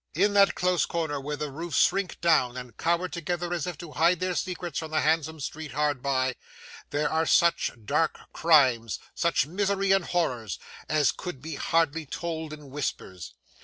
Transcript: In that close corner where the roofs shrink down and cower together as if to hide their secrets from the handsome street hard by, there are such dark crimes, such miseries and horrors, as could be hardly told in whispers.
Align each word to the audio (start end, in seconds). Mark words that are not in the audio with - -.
In 0.15 0.33
that 0.33 0.55
close 0.55 0.87
corner 0.87 1.21
where 1.21 1.35
the 1.37 1.51
roofs 1.51 1.77
shrink 1.77 2.19
down 2.21 2.57
and 2.57 2.75
cower 2.75 3.07
together 3.07 3.53
as 3.53 3.67
if 3.67 3.77
to 3.77 3.91
hide 3.91 4.19
their 4.19 4.33
secrets 4.33 4.79
from 4.79 4.89
the 4.89 5.01
handsome 5.01 5.39
street 5.39 5.73
hard 5.73 6.01
by, 6.01 6.33
there 6.89 7.07
are 7.07 7.27
such 7.27 7.69
dark 7.85 8.19
crimes, 8.33 8.97
such 9.13 9.45
miseries 9.45 9.93
and 9.93 10.05
horrors, 10.05 10.57
as 10.89 11.11
could 11.11 11.39
be 11.39 11.53
hardly 11.53 12.07
told 12.07 12.51
in 12.51 12.71
whispers. 12.71 13.35